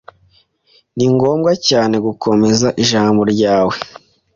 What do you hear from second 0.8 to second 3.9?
Ni ngombwa cyane gukomeza ijambo ryawe.